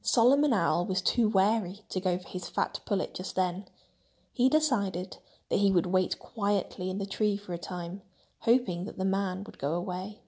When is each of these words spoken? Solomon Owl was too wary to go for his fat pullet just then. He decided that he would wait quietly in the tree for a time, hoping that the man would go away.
Solomon 0.00 0.54
Owl 0.54 0.86
was 0.86 1.02
too 1.02 1.28
wary 1.28 1.82
to 1.90 2.00
go 2.00 2.16
for 2.16 2.28
his 2.28 2.48
fat 2.48 2.80
pullet 2.86 3.12
just 3.12 3.34
then. 3.36 3.66
He 4.32 4.48
decided 4.48 5.18
that 5.50 5.58
he 5.58 5.70
would 5.70 5.84
wait 5.84 6.18
quietly 6.18 6.88
in 6.88 6.96
the 6.96 7.04
tree 7.04 7.36
for 7.36 7.52
a 7.52 7.58
time, 7.58 8.00
hoping 8.38 8.86
that 8.86 8.96
the 8.96 9.04
man 9.04 9.44
would 9.44 9.58
go 9.58 9.74
away. 9.74 10.22